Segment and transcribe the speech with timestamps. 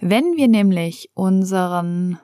[0.00, 2.18] Wenn wir nämlich unseren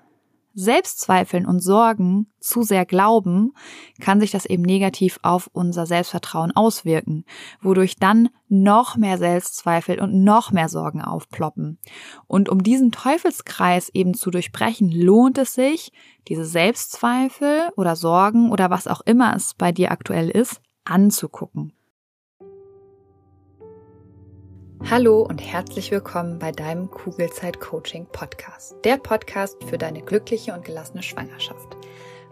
[0.58, 3.52] Selbstzweifeln und Sorgen zu sehr glauben,
[4.00, 7.25] kann sich das eben negativ auf unser Selbstvertrauen auswirken,
[7.62, 11.79] wodurch dann noch mehr Selbstzweifel und noch mehr Sorgen aufploppen.
[12.27, 15.93] Und um diesen Teufelskreis eben zu durchbrechen, lohnt es sich,
[16.27, 21.73] diese Selbstzweifel oder Sorgen oder was auch immer es bei dir aktuell ist, anzugucken.
[24.85, 28.75] Hallo und herzlich willkommen bei deinem Kugelzeit Coaching Podcast.
[28.85, 31.77] Der Podcast für deine glückliche und gelassene Schwangerschaft.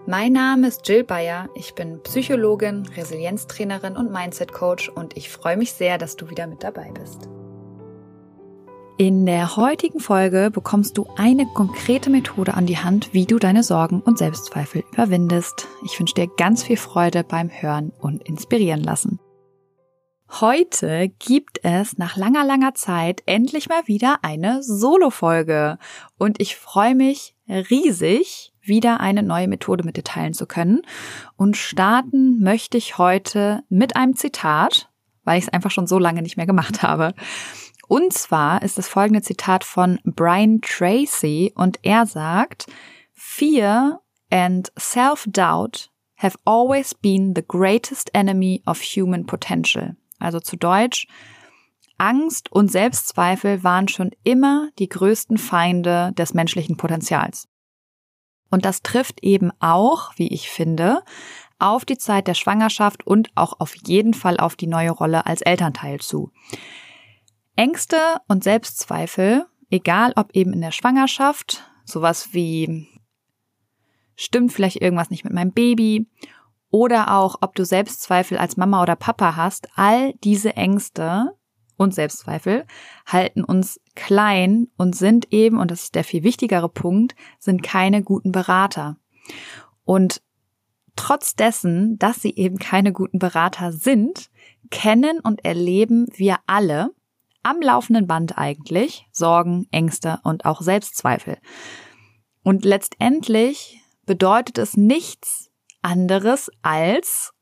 [0.07, 1.51] Mein Name ist Jill Bayer.
[1.55, 6.47] Ich bin Psychologin, Resilienztrainerin und Mindset Coach und ich freue mich sehr, dass du wieder
[6.47, 7.29] mit dabei bist.
[8.97, 13.63] In der heutigen Folge bekommst du eine konkrete Methode an die Hand, wie du deine
[13.63, 15.69] Sorgen und Selbstzweifel überwindest.
[15.85, 19.21] Ich wünsche dir ganz viel Freude beim Hören und inspirieren lassen.
[20.29, 25.79] Heute gibt es nach langer, langer Zeit endlich mal wieder eine Solo-Folge.
[26.19, 30.83] Und ich freue mich riesig, wieder eine neue Methode mit dir teilen zu können.
[31.37, 34.91] Und starten möchte ich heute mit einem Zitat,
[35.25, 37.15] weil ich es einfach schon so lange nicht mehr gemacht habe.
[37.89, 42.67] Und zwar ist das folgende Zitat von Brian Tracy und er sagt,
[43.15, 49.95] Fear and self-doubt have always been the greatest enemy of human potential.
[50.19, 51.07] Also zu Deutsch,
[51.99, 57.49] Angst und Selbstzweifel waren schon immer die größten Feinde des menschlichen Potenzials.
[58.51, 61.03] Und das trifft eben auch, wie ich finde,
[61.59, 65.43] auf die Zeit der Schwangerschaft und auch auf jeden Fall auf die neue Rolle als
[65.43, 66.31] Elternteil zu.
[67.57, 67.97] Ängste
[68.29, 72.87] und Selbstzweifel, egal ob eben in der Schwangerschaft, sowas wie
[74.15, 76.07] stimmt vielleicht irgendwas nicht mit meinem Baby
[76.71, 81.33] oder auch, ob du Selbstzweifel als Mama oder Papa hast, all diese Ängste
[81.77, 82.67] und Selbstzweifel
[83.07, 88.03] halten uns klein und sind eben, und das ist der viel wichtigere Punkt, sind keine
[88.03, 88.97] guten Berater.
[89.85, 90.23] Und
[90.97, 94.31] trotz dessen, dass sie eben keine guten Berater sind,
[94.71, 96.91] kennen und erleben wir alle
[97.43, 101.39] am laufenden Band eigentlich Sorgen, Ängste und auch Selbstzweifel.
[102.43, 105.51] Und letztendlich bedeutet es nichts,
[105.87, 107.33] anderes als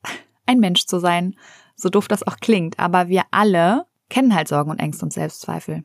[0.45, 1.35] ein Mensch zu sein.
[1.75, 5.83] So doof das auch klingt, aber wir alle kennen halt Sorgen und Ängste und Selbstzweifel.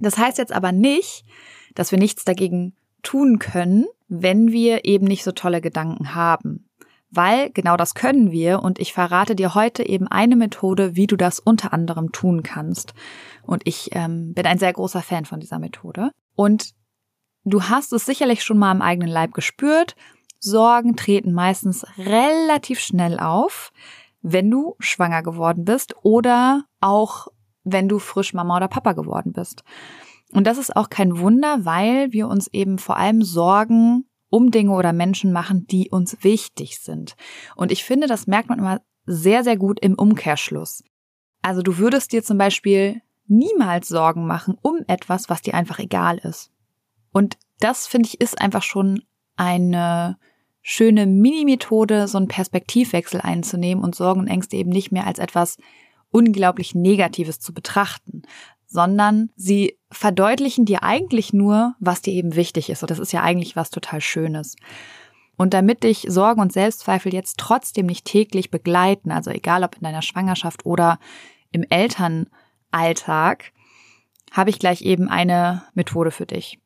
[0.00, 1.24] Das heißt jetzt aber nicht,
[1.74, 6.68] dass wir nichts dagegen tun können, wenn wir eben nicht so tolle Gedanken haben.
[7.10, 11.16] Weil genau das können wir und ich verrate dir heute eben eine Methode, wie du
[11.16, 12.92] das unter anderem tun kannst.
[13.42, 16.10] Und ich ähm, bin ein sehr großer Fan von dieser Methode.
[16.34, 16.74] Und
[17.44, 19.96] du hast es sicherlich schon mal im eigenen Leib gespürt.
[20.40, 23.72] Sorgen treten meistens relativ schnell auf,
[24.22, 27.28] wenn du schwanger geworden bist oder auch
[27.64, 29.62] wenn du frisch Mama oder Papa geworden bist.
[30.32, 34.72] Und das ist auch kein Wunder, weil wir uns eben vor allem Sorgen um Dinge
[34.72, 37.16] oder Menschen machen, die uns wichtig sind.
[37.56, 40.84] Und ich finde, das merkt man immer sehr, sehr gut im Umkehrschluss.
[41.40, 46.18] Also du würdest dir zum Beispiel niemals Sorgen machen um etwas, was dir einfach egal
[46.18, 46.50] ist.
[47.12, 49.02] Und das finde ich ist einfach schon
[49.36, 50.18] eine
[50.70, 55.56] schöne Mini-Methode, so einen Perspektivwechsel einzunehmen und Sorgen und Ängste eben nicht mehr als etwas
[56.10, 58.20] unglaublich Negatives zu betrachten,
[58.66, 62.82] sondern sie verdeutlichen dir eigentlich nur, was dir eben wichtig ist.
[62.82, 64.56] Und das ist ja eigentlich was total Schönes.
[65.38, 69.84] Und damit dich Sorgen und Selbstzweifel jetzt trotzdem nicht täglich begleiten, also egal ob in
[69.84, 70.98] deiner Schwangerschaft oder
[71.50, 73.52] im Elternalltag,
[74.32, 76.58] habe ich gleich eben eine Methode für dich.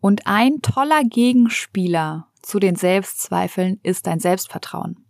[0.00, 5.04] Und ein toller Gegenspieler zu den Selbstzweifeln ist dein Selbstvertrauen.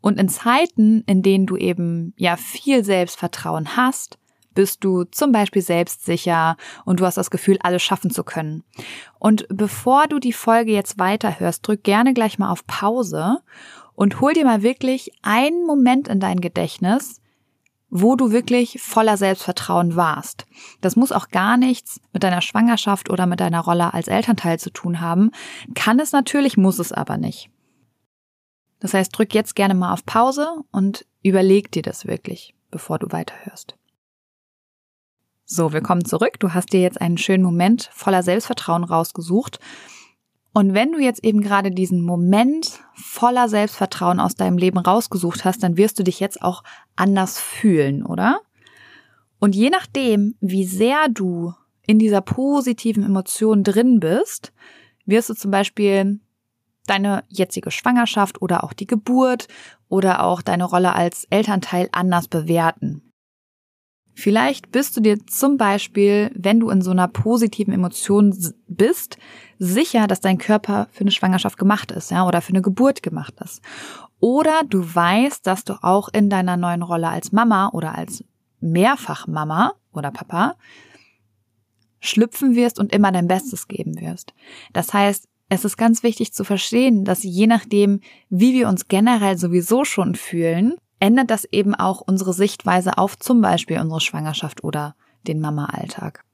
[0.00, 4.18] Und in Zeiten, in denen du eben ja viel Selbstvertrauen hast,
[4.54, 8.64] bist du zum Beispiel selbstsicher und du hast das Gefühl, alles schaffen zu können.
[9.18, 13.38] Und bevor du die Folge jetzt weiterhörst, drück gerne gleich mal auf Pause
[13.94, 17.21] und hol dir mal wirklich einen Moment in dein Gedächtnis,
[17.94, 20.46] wo du wirklich voller Selbstvertrauen warst.
[20.80, 24.70] Das muss auch gar nichts mit deiner Schwangerschaft oder mit deiner Rolle als Elternteil zu
[24.70, 25.30] tun haben.
[25.74, 27.50] Kann es natürlich, muss es aber nicht.
[28.80, 33.12] Das heißt, drück jetzt gerne mal auf Pause und überleg dir das wirklich, bevor du
[33.12, 33.76] weiterhörst.
[35.44, 36.40] So, willkommen zurück.
[36.40, 39.58] Du hast dir jetzt einen schönen Moment voller Selbstvertrauen rausgesucht
[40.54, 45.62] und wenn du jetzt eben gerade diesen Moment voller Selbstvertrauen aus deinem Leben rausgesucht hast,
[45.62, 46.62] dann wirst du dich jetzt auch
[46.94, 48.40] anders fühlen, oder?
[49.38, 51.54] Und je nachdem, wie sehr du
[51.86, 54.52] in dieser positiven Emotion drin bist,
[55.06, 56.20] wirst du zum Beispiel
[56.86, 59.48] deine jetzige Schwangerschaft oder auch die Geburt
[59.88, 63.11] oder auch deine Rolle als Elternteil anders bewerten.
[64.22, 68.32] Vielleicht bist du dir zum Beispiel, wenn du in so einer positiven Emotion
[68.68, 69.18] bist,
[69.58, 73.34] sicher, dass dein Körper für eine Schwangerschaft gemacht ist, ja, oder für eine Geburt gemacht
[73.44, 73.62] ist.
[74.20, 78.22] Oder du weißt, dass du auch in deiner neuen Rolle als Mama oder als
[78.60, 80.54] Mehrfachmama oder Papa
[81.98, 84.34] schlüpfen wirst und immer dein Bestes geben wirst.
[84.72, 87.98] Das heißt, es ist ganz wichtig zu verstehen, dass je nachdem,
[88.30, 93.40] wie wir uns generell sowieso schon fühlen, ändert das eben auch unsere Sichtweise auf zum
[93.40, 94.94] Beispiel unsere Schwangerschaft oder
[95.26, 96.24] den Mama-Alltag.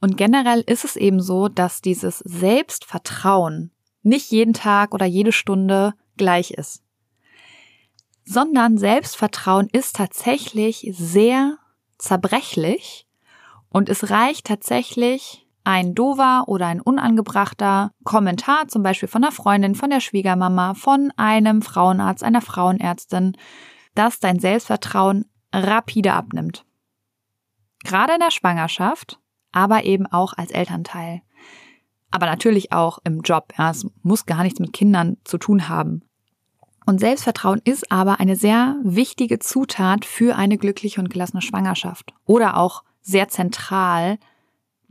[0.00, 3.70] Und generell ist es eben so, dass dieses Selbstvertrauen
[4.02, 6.82] nicht jeden Tag oder jede Stunde gleich ist,
[8.24, 11.56] sondern Selbstvertrauen ist tatsächlich sehr
[11.96, 13.06] zerbrechlich
[13.68, 19.74] und es reicht tatsächlich ein dover oder ein unangebrachter Kommentar, zum Beispiel von einer Freundin,
[19.74, 23.36] von der Schwiegermama, von einem Frauenarzt, einer Frauenärztin,
[23.94, 26.64] dass dein Selbstvertrauen rapide abnimmt.
[27.84, 29.20] Gerade in der Schwangerschaft,
[29.52, 31.22] aber eben auch als Elternteil.
[32.10, 33.52] Aber natürlich auch im Job.
[33.56, 36.02] Ja, es muss gar nichts mit Kindern zu tun haben.
[36.86, 42.56] Und Selbstvertrauen ist aber eine sehr wichtige Zutat für eine glückliche und gelassene Schwangerschaft oder
[42.56, 44.18] auch sehr zentral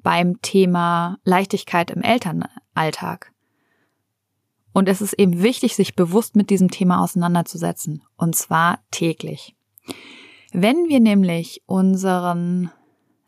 [0.02, 3.32] beim Thema Leichtigkeit im Elternalltag.
[4.72, 8.04] Und es ist eben wichtig, sich bewusst mit diesem Thema auseinanderzusetzen.
[8.18, 9.56] Und zwar täglich.
[10.52, 12.72] Wenn wir nämlich unseren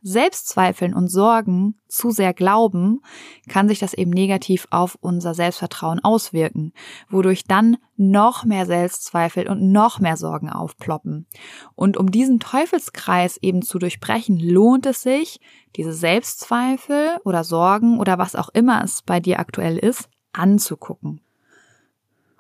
[0.01, 3.01] Selbstzweifeln und Sorgen zu sehr glauben,
[3.48, 6.74] kann sich das eben negativ auf unser Selbstvertrauen auswirken,
[7.09, 11.27] wodurch dann noch mehr Selbstzweifel und noch mehr Sorgen aufploppen.
[11.75, 15.39] Und um diesen Teufelskreis eben zu durchbrechen, lohnt es sich,
[15.75, 21.21] diese Selbstzweifel oder Sorgen oder was auch immer es bei dir aktuell ist, anzugucken.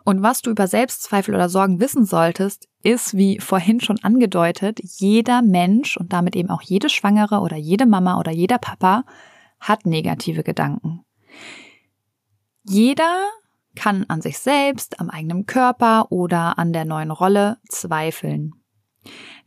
[0.03, 5.41] Und was du über Selbstzweifel oder Sorgen wissen solltest, ist, wie vorhin schon angedeutet, jeder
[5.41, 9.03] Mensch und damit eben auch jede Schwangere oder jede Mama oder jeder Papa
[9.59, 11.05] hat negative Gedanken.
[12.63, 13.27] Jeder
[13.75, 18.53] kann an sich selbst, am eigenen Körper oder an der neuen Rolle zweifeln.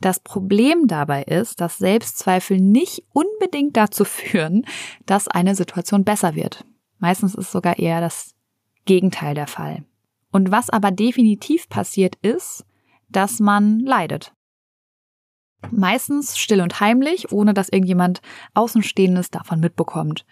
[0.01, 4.65] Das Problem dabei ist, dass Selbstzweifel nicht unbedingt dazu führen,
[5.07, 6.65] dass eine Situation besser wird.
[6.99, 8.35] Meistens ist sogar eher das
[8.87, 9.85] Gegenteil der Fall.
[10.35, 12.67] Und was aber definitiv passiert ist,
[13.09, 14.35] dass man leidet.
[15.71, 18.21] Meistens still und heimlich, ohne dass irgendjemand
[18.53, 20.27] Außenstehendes davon mitbekommt.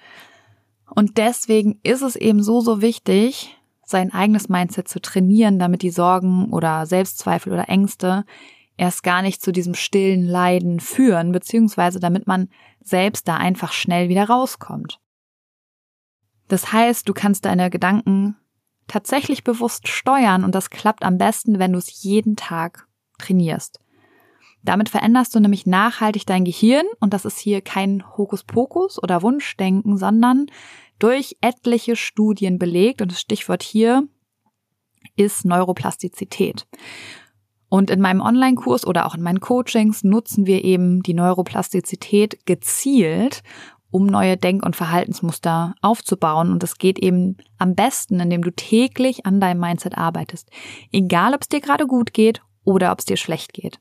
[0.92, 5.90] Und deswegen ist es eben so, so wichtig, sein eigenes Mindset zu trainieren, damit die
[5.90, 8.24] Sorgen oder Selbstzweifel oder Ängste
[8.76, 12.48] erst gar nicht zu diesem stillen Leiden führen, beziehungsweise damit man
[12.80, 14.98] selbst da einfach schnell wieder rauskommt.
[16.48, 18.36] Das heißt, du kannst deine Gedanken
[18.86, 22.86] tatsächlich bewusst steuern und das klappt am besten, wenn du es jeden Tag
[23.18, 23.78] trainierst.
[24.62, 29.96] Damit veränderst du nämlich nachhaltig dein Gehirn und das ist hier kein Hokuspokus oder Wunschdenken,
[29.96, 30.46] sondern
[30.98, 34.06] durch etliche Studien belegt und das Stichwort hier
[35.16, 36.66] ist Neuroplastizität.
[37.68, 43.42] Und in meinem Online-Kurs oder auch in meinen Coachings nutzen wir eben die Neuroplastizität gezielt,
[43.92, 46.50] um neue Denk- und Verhaltensmuster aufzubauen.
[46.50, 50.50] Und das geht eben am besten, indem du täglich an deinem Mindset arbeitest.
[50.90, 53.78] Egal, ob es dir gerade gut geht oder ob es dir schlecht geht.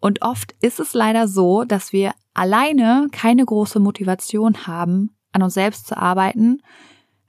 [0.00, 5.54] Und oft ist es leider so, dass wir alleine keine große Motivation haben, an uns
[5.54, 6.60] selbst zu arbeiten,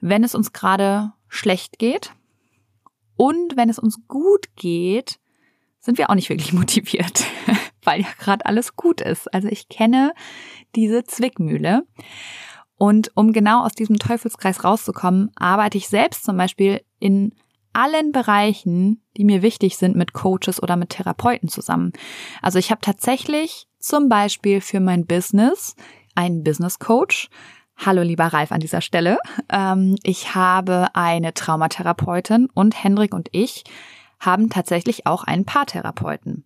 [0.02, 2.12] wenn es uns gerade schlecht geht.
[3.16, 5.20] Und wenn es uns gut geht,
[5.80, 7.24] sind wir auch nicht wirklich motiviert,
[7.86, 9.34] weil ja gerade alles gut ist.
[9.34, 10.14] Also ich kenne
[10.76, 11.84] diese Zwickmühle.
[12.78, 17.34] Und um genau aus diesem Teufelskreis rauszukommen, arbeite ich selbst zum Beispiel in
[17.76, 21.92] allen Bereichen, die mir wichtig sind, mit Coaches oder mit Therapeuten zusammen.
[22.42, 25.76] Also ich habe tatsächlich zum Beispiel für mein Business
[26.16, 27.30] einen Business Coach.
[27.78, 29.18] Hallo lieber Ralf an dieser Stelle.
[29.50, 33.64] Ähm, ich habe eine Traumatherapeutin und Hendrik und ich
[34.20, 36.46] haben tatsächlich auch einen Paartherapeuten.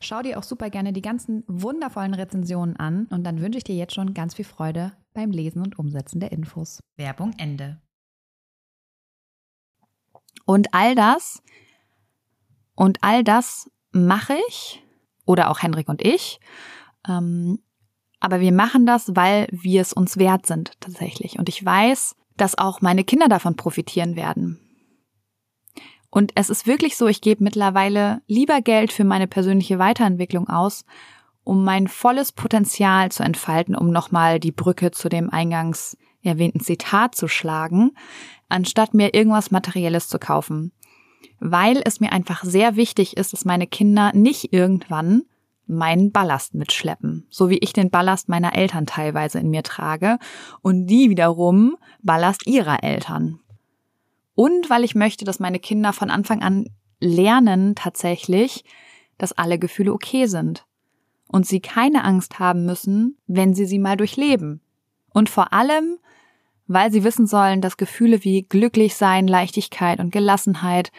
[0.00, 3.76] Schau dir auch super gerne die ganzen wundervollen Rezensionen an und dann wünsche ich dir
[3.76, 6.80] jetzt schon ganz viel Freude beim Lesen und Umsetzen der Infos.
[6.96, 7.80] Werbung Ende.
[10.44, 11.42] Und all das
[12.74, 14.82] und all das mache ich
[15.24, 16.40] oder auch Henrik und ich.
[17.06, 17.58] Ähm,
[18.20, 21.38] aber wir machen das, weil wir es uns wert sind tatsächlich.
[21.38, 24.60] Und ich weiß, dass auch meine Kinder davon profitieren werden.
[26.10, 30.84] Und es ist wirklich so, ich gebe mittlerweile lieber Geld für meine persönliche Weiterentwicklung aus,
[31.44, 37.14] um mein volles Potenzial zu entfalten, um nochmal die Brücke zu dem eingangs erwähnten Zitat
[37.14, 37.92] zu schlagen,
[38.48, 40.72] anstatt mir irgendwas Materielles zu kaufen.
[41.40, 45.22] Weil es mir einfach sehr wichtig ist, dass meine Kinder nicht irgendwann
[45.66, 50.18] meinen Ballast mitschleppen, so wie ich den Ballast meiner Eltern teilweise in mir trage
[50.62, 53.40] und die wiederum Ballast ihrer Eltern.
[54.38, 56.66] Und weil ich möchte, dass meine Kinder von Anfang an
[57.00, 58.62] lernen tatsächlich,
[59.18, 60.64] dass alle Gefühle okay sind
[61.26, 64.60] und sie keine Angst haben müssen, wenn sie sie mal durchleben.
[65.12, 65.98] Und vor allem,
[66.68, 70.92] weil sie wissen sollen, dass Gefühle wie glücklich sein, Leichtigkeit und Gelassenheit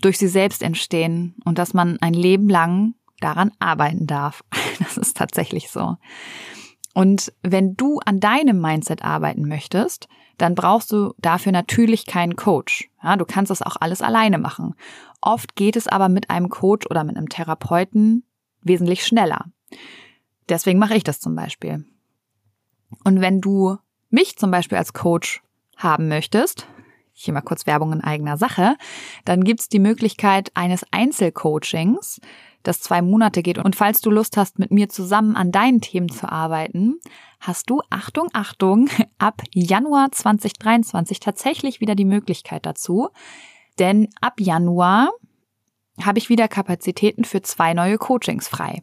[0.00, 4.42] durch sie selbst entstehen und dass man ein Leben lang daran arbeiten darf.
[4.78, 5.98] Das ist tatsächlich so.
[6.94, 10.08] Und wenn du an deinem Mindset arbeiten möchtest,
[10.38, 12.90] dann brauchst du dafür natürlich keinen Coach.
[13.02, 14.74] Ja, du kannst das auch alles alleine machen.
[15.20, 18.24] Oft geht es aber mit einem Coach oder mit einem Therapeuten
[18.62, 19.46] wesentlich schneller.
[20.48, 21.84] Deswegen mache ich das zum Beispiel.
[23.04, 23.78] Und wenn du
[24.10, 25.42] mich zum Beispiel als Coach
[25.76, 26.66] haben möchtest,
[27.12, 28.76] hier mal kurz Werbung in eigener Sache,
[29.24, 32.20] dann gibt's die Möglichkeit eines Einzelcoachings
[32.62, 33.58] das zwei Monate geht.
[33.58, 37.00] Und falls du Lust hast, mit mir zusammen an deinen Themen zu arbeiten,
[37.40, 38.88] hast du, Achtung, Achtung,
[39.18, 43.08] ab Januar 2023 tatsächlich wieder die Möglichkeit dazu.
[43.78, 45.10] Denn ab Januar
[46.00, 48.82] habe ich wieder Kapazitäten für zwei neue Coachings frei.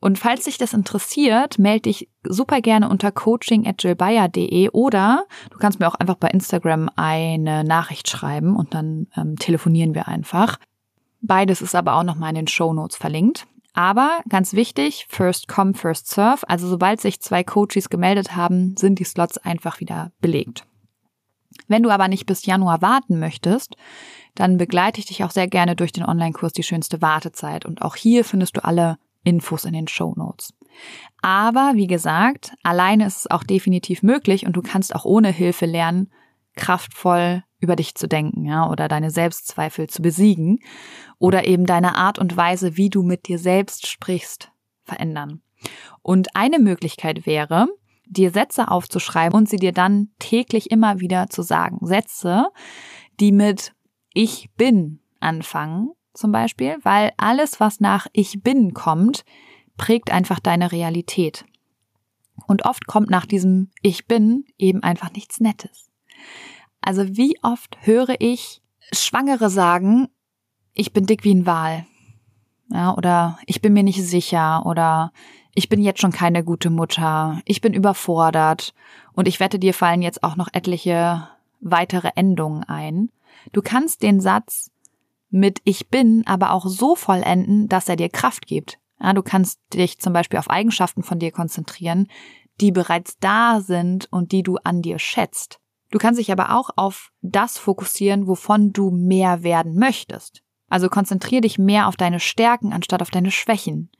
[0.00, 5.88] Und falls dich das interessiert, melde dich super gerne unter coaching.jillbayer.de oder du kannst mir
[5.88, 10.58] auch einfach bei Instagram eine Nachricht schreiben und dann ähm, telefonieren wir einfach.
[11.26, 13.46] Beides ist aber auch nochmal in den Show Notes verlinkt.
[13.74, 16.48] Aber ganz wichtig, first come, first serve.
[16.48, 20.64] Also sobald sich zwei Coaches gemeldet haben, sind die Slots einfach wieder belegt.
[21.68, 23.76] Wenn du aber nicht bis Januar warten möchtest,
[24.34, 27.66] dann begleite ich dich auch sehr gerne durch den Online-Kurs Die schönste Wartezeit.
[27.66, 30.54] Und auch hier findest du alle Infos in den Show Notes.
[31.20, 35.66] Aber wie gesagt, alleine ist es auch definitiv möglich und du kannst auch ohne Hilfe
[35.66, 36.10] lernen,
[36.54, 40.58] kraftvoll über dich zu denken, ja, oder deine Selbstzweifel zu besiegen
[41.18, 44.50] oder eben deine Art und Weise, wie du mit dir selbst sprichst,
[44.84, 45.40] verändern.
[46.02, 47.68] Und eine Möglichkeit wäre,
[48.06, 51.78] dir Sätze aufzuschreiben und sie dir dann täglich immer wieder zu sagen.
[51.86, 52.46] Sätze,
[53.18, 53.72] die mit
[54.12, 59.24] Ich bin anfangen, zum Beispiel, weil alles, was nach Ich bin kommt,
[59.76, 61.44] prägt einfach deine Realität.
[62.46, 65.90] Und oft kommt nach diesem Ich bin eben einfach nichts Nettes.
[66.86, 68.62] Also wie oft höre ich
[68.92, 70.06] Schwangere sagen,
[70.72, 71.84] ich bin dick wie ein Wal.
[72.68, 75.12] Ja, oder ich bin mir nicht sicher oder
[75.52, 78.72] ich bin jetzt schon keine gute Mutter, ich bin überfordert
[79.14, 81.28] und ich wette, dir fallen jetzt auch noch etliche
[81.58, 83.10] weitere Endungen ein.
[83.52, 84.70] Du kannst den Satz
[85.28, 88.78] mit ich bin aber auch so vollenden, dass er dir Kraft gibt.
[89.00, 92.06] Ja, du kannst dich zum Beispiel auf Eigenschaften von dir konzentrieren,
[92.60, 95.58] die bereits da sind und die du an dir schätzt.
[95.90, 100.42] Du kannst dich aber auch auf das fokussieren, wovon du mehr werden möchtest.
[100.68, 103.90] Also konzentriere dich mehr auf deine Stärken anstatt auf deine Schwächen.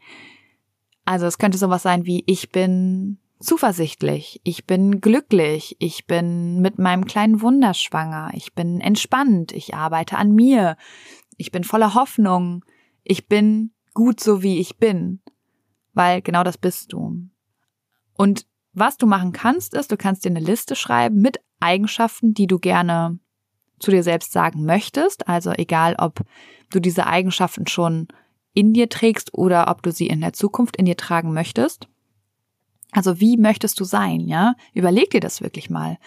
[1.04, 6.78] Also es könnte sowas sein wie ich bin zuversichtlich, ich bin glücklich, ich bin mit
[6.78, 10.76] meinem kleinen Wunder schwanger, ich bin entspannt, ich arbeite an mir,
[11.36, 12.64] ich bin voller Hoffnung,
[13.04, 15.20] ich bin gut so wie ich bin,
[15.92, 17.28] weil genau das bist du.
[18.14, 22.46] Und was du machen kannst, ist, du kannst dir eine Liste schreiben mit Eigenschaften, die
[22.46, 23.18] du gerne
[23.78, 25.28] zu dir selbst sagen möchtest.
[25.28, 26.20] Also egal, ob
[26.70, 28.08] du diese Eigenschaften schon
[28.52, 31.88] in dir trägst oder ob du sie in der Zukunft in dir tragen möchtest.
[32.92, 34.54] Also wie möchtest du sein, ja?
[34.72, 35.98] Überleg dir das wirklich mal.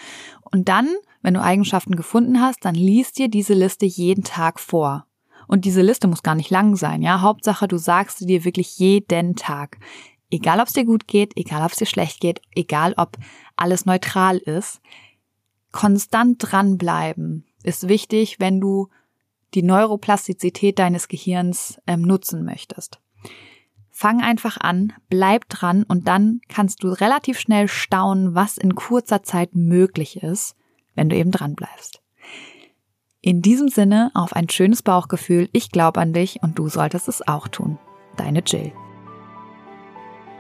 [0.42, 0.90] Und dann,
[1.22, 5.06] wenn du Eigenschaften gefunden hast, dann liest dir diese Liste jeden Tag vor.
[5.48, 7.22] Und diese Liste muss gar nicht lang sein, ja?
[7.22, 9.78] Hauptsache, du sagst sie dir wirklich jeden Tag.
[10.32, 13.18] Egal, ob es dir gut geht, egal, ob es dir schlecht geht, egal, ob
[13.56, 14.82] alles neutral ist.
[15.72, 18.90] Konstant dranbleiben ist wichtig, wenn du
[19.54, 23.00] die Neuroplastizität deines Gehirns ähm, nutzen möchtest.
[23.90, 29.24] Fang einfach an, bleib dran und dann kannst du relativ schnell staunen, was in kurzer
[29.24, 30.56] Zeit möglich ist,
[30.96, 32.02] wenn du eben dran bleibst.
[33.22, 35.50] In diesem Sinne auf ein schönes Bauchgefühl.
[35.52, 37.78] Ich glaube an dich und du solltest es auch tun.
[38.16, 38.72] Deine Jill.